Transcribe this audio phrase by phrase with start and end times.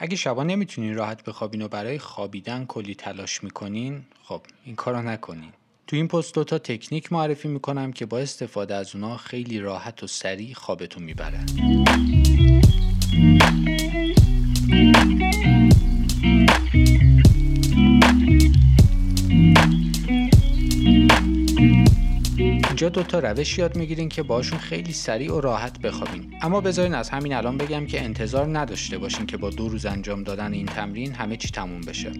[0.00, 5.52] اگه شبا نمی‌تونین راحت بخوابین و برای خوابیدن کلی تلاش می‌کنین خب این کارو نکنین.
[5.86, 10.02] تو این پست دو تا تکنیک معرفی می‌کنم که با استفاده از اونا خیلی راحت
[10.02, 11.46] و سریع خوابتون می‌برن.
[22.78, 26.34] اینجا دو تا روش یاد می‌گیرین که باشون خیلی سریع و راحت بخوابین.
[26.42, 30.22] اما بذارین از همین الان بگم که انتظار نداشته باشین که با دو روز انجام
[30.22, 32.12] دادن این تمرین همه چی تموم بشه.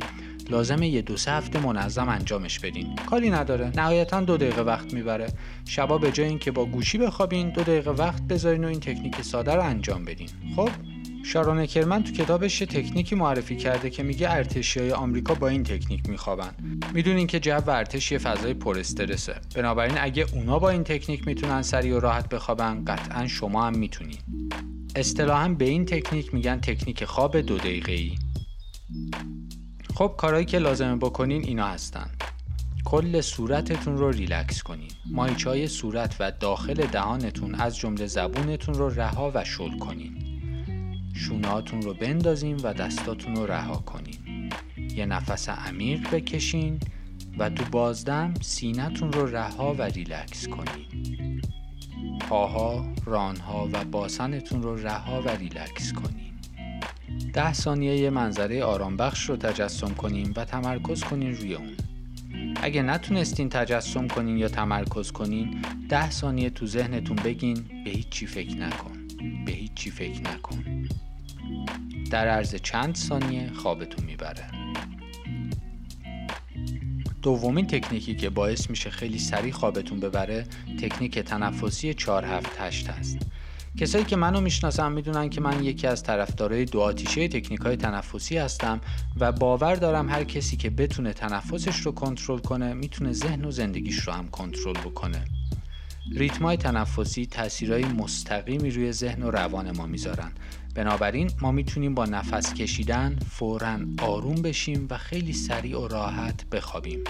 [0.50, 2.96] لازمه یه دو سه هفته منظم انجامش بدین.
[2.96, 3.72] کاری نداره.
[3.76, 5.28] نهایتا دو دقیقه وقت می‌بره.
[5.64, 9.54] شبا به جای اینکه با گوشی بخوابین دو دقیقه وقت بذارین و این تکنیک ساده
[9.54, 10.28] رو انجام بدین.
[10.56, 10.70] خب؟
[11.24, 16.08] شارون کرمن تو کتابش یه تکنیکی معرفی کرده که میگه ارتشی آمریکا با این تکنیک
[16.08, 16.54] میخوابن.
[16.94, 21.62] می‌دونین که جو ارتش یه فضای پر استرسه بنابراین اگه اونا با این تکنیک می‌تونن
[21.62, 24.18] سریع و راحت بخوابن قطعا شما هم می‌تونین.
[24.96, 28.12] اصطلاحا به این تکنیک میگن تکنیک خواب دو دقیقه ای
[29.94, 32.10] خب کارهایی که لازمه بکنین اینا هستن.
[32.84, 34.90] کل صورتتون رو ریلکس کنین.
[35.10, 40.27] ماهیچه‌های صورت و داخل دهانتون از جمله زبونتون رو رها و شل کنین.
[41.14, 44.50] شونهاتون رو بندازین و دستاتون رو رها کنین
[44.96, 46.80] یه نفس عمیق بکشین
[47.38, 51.42] و تو بازدم سینهتون رو رها و ریلکس کنین.
[52.20, 56.32] پاها، رانها و باسنتون رو رها و ریلکس کنین.
[57.32, 61.76] ده ثانیه یه منظره آرامبخش رو تجسم کنین و تمرکز کنین روی اون.
[62.62, 68.56] اگه نتونستین تجسم کنین یا تمرکز کنین ده ثانیه تو ذهنتون بگین به هیچ فکر
[68.56, 68.97] نکن.
[69.46, 70.88] به هیچ چی فکر نکن.
[72.10, 74.44] در عرض چند ثانیه خوابتون می‌بره.
[77.22, 80.46] دومین تکنیکی که باعث میشه خیلی سریع خوابتون ببره
[80.82, 83.18] تکنیک تنفسی 4 7 8 هست
[83.76, 88.38] کسایی که منو می‌شناسن می‌دونن که من یکی از طرفدارای دو آتیشه تکنیک های تنفسی
[88.38, 88.80] هستم
[89.20, 93.98] و باور دارم هر کسی که بتونه تنفسش رو کنترل کنه می‌تونه ذهن و زندگیش
[93.98, 95.24] رو هم کنترل بکنه.
[96.12, 100.32] ریتمای تنفسی تاثیرهای مستقیمی روی ذهن و روان ما می‌ذارن.
[100.74, 107.04] بنابراین ما می‌تونیم با نفس کشیدن فورا آروم بشیم و خیلی سریع و راحت بخوابیم.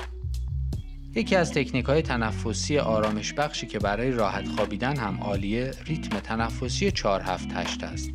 [1.14, 6.90] یکی از تکنیک های تنفسی آرامش بخشی که برای راحت خوابیدن هم عالیه ریتم تنفسی
[6.90, 8.10] 4 7 8 است.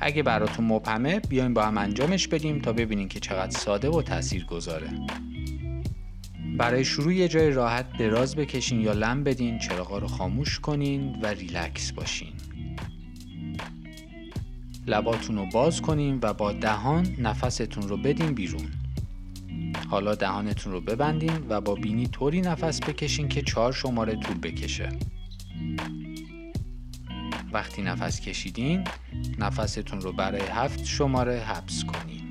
[0.00, 4.44] اگه براتون مبهمه بیایم با هم انجامش بدیم تا ببینیم که چقدر ساده و تأثیر
[4.44, 4.90] گذاره
[6.58, 11.26] برای شروع یه جای راحت دراز بکشین یا لم بدین چراغا رو خاموش کنین و
[11.26, 12.32] ریلکس باشین.
[14.86, 18.70] لباتون رو باز کنین و با دهان نفستون رو بدین بیرون.
[19.90, 24.88] حالا دهانتون رو ببندین و با بینی طوری نفس بکشین که چهار شماره طول بکشه.
[27.52, 28.84] وقتی نفس کشیدین
[29.38, 32.25] نفستون رو برای هفت شماره حبس کنین.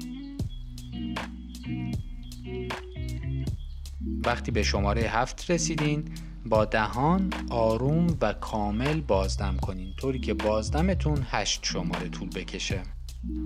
[4.25, 6.03] وقتی به شماره هفت رسیدین
[6.45, 12.81] با دهان آروم و کامل بازدم کنین طوری که بازدمتون هشت شماره طول بکشه.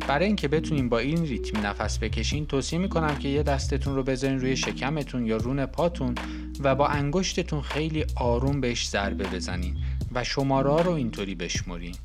[0.08, 4.40] برای اینکه بتونین با این ریتم نفس بکشین توصیه می‌کنم که یه دستتون رو بذارین
[4.40, 6.16] روی شکمتون یا رون پاتون
[6.60, 9.78] و با انگشتتون خیلی آروم بهش ضربه بزنین
[10.12, 11.96] و شماره رو اینطوری بشمرین.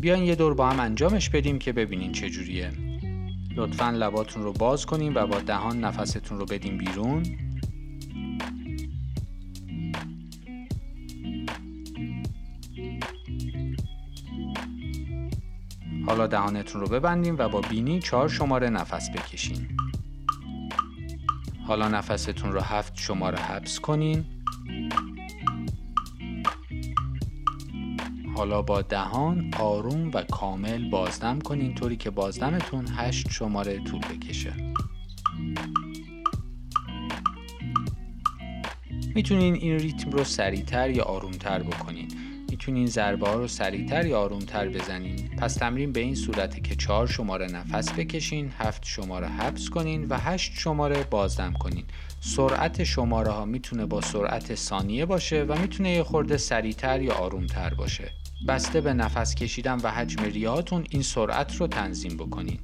[0.00, 2.70] بیاین یه دور با هم انجامش بدیم که ببینین چجوریه
[3.56, 7.22] لطفا لباتون رو باز کنین و با دهان نفستون رو بدین بیرون.
[16.06, 19.68] حالا دهانتون رو ببندین و با بینی چهار شماره نفس بکشین.
[21.66, 24.24] حالا نفستون رو هفت شماره حبس کنین.
[28.36, 34.52] حالا با دهان آروم و کامل بازدم کنین طوری که بازدمتون هشت شماره طول بکشه.
[39.14, 42.08] می‌تونین این ریتم رو سریعتر یا آرومتر بکنین.
[42.64, 45.28] می‌تونین ضربه ها رو سریعتر یا آرومتر بزنین.
[45.38, 50.18] پس تمرین به این صورته که چهار شماره نفس بکشین هفت شماره حبس کنین و
[50.18, 51.84] هشت شماره بازدم کنین.
[52.20, 57.74] سرعت شماره ها می‌تونه با سرعت ثانیه باشه و می‌تونه یه خورده سریعتر یا آرومتر
[57.74, 58.10] باشه.
[58.48, 62.58] بسته به نفس کشیدن و حجم ریهاتون این سرعت رو تنظیم بکنین.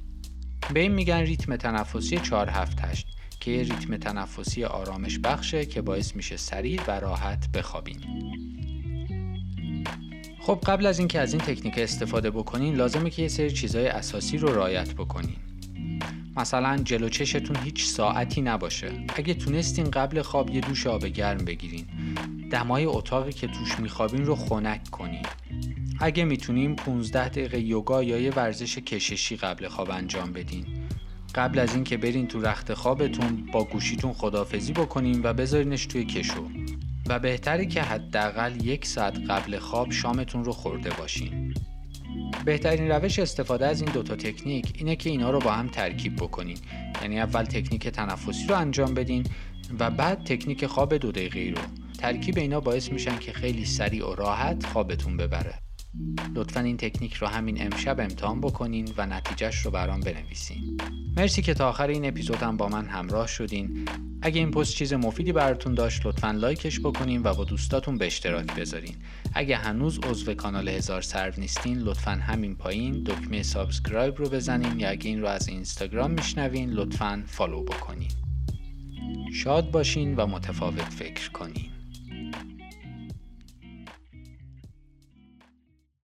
[0.73, 3.07] به این میگن ریتم تنفسی 4 7 8
[3.39, 7.97] که یه ریتم تنفسی آرامش بخشه که باعث میشه سریع و راحت بخوابین.
[10.41, 14.37] خب قبل از اینکه از این تکنیک استفاده بکنین لازمه که یه سری چیزهای اساسی
[14.37, 15.35] رو رعایت بکنین.
[16.37, 18.91] مثلا جلو چشتون هیچ ساعتی نباشه.
[19.15, 21.85] اگه تونستین قبل خواب یه دوش آب گرم بگیرین.
[22.51, 25.25] دمای اتاقی که توش میخوابین رو خنک کنین.
[25.99, 30.65] اگه می‌تونیم 15 دقیقه یوگا یا یه ورزش کششی قبل خواب انجام بدین.
[31.35, 36.49] قبل از اینکه برین تو رخت خوابتون با گوشیتون خدافزی بکنین و بذارینش توی کشو.
[37.11, 41.53] و بهتری که حداقل یک ساعت قبل خواب شامتون رو خورده باشین.
[42.45, 46.57] بهترین روش استفاده از این دوتا تکنیک اینه که اینا رو با هم ترکیب بکنین.
[47.01, 49.25] یعنی اول تکنیک تنفسی رو انجام بدین
[49.79, 51.67] و بعد تکنیک خواب دو دقیقه رو.
[51.97, 55.53] ترکیب اینا باعث میشن که خیلی سریع و راحت خوابتون ببره.
[56.35, 60.77] لطفا این تکنیک رو همین امشب امتحان بکنین و نتیجهش رو برام بنویسین.
[61.17, 63.89] مرسی که تا آخر این اپیزود هم با من همراه شدین.
[64.21, 68.05] اگه این پست چیز مفیدی براتون داشت لطفا like ش بکنین و با دوستاتون به
[68.05, 68.95] اشتراک بذارین.
[69.33, 74.89] اگه هنوز عضو کانال هزار سرو نیستین لطفا همین پایین دکمه subscribe رو بزنین یا
[74.89, 78.11] اگه این رو از اینستاگرام میشنوین لطفا follow بکنین.
[79.33, 81.80] شاد باشین و متفاوت فکر کنین.